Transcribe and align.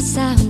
pasado. 0.00 0.49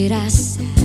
quisieras 0.00 0.79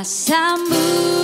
sambut 0.00 1.21